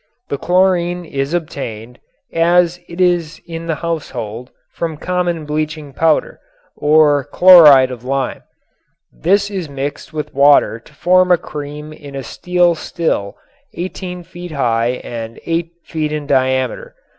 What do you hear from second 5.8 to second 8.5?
powder, or "chloride of lime."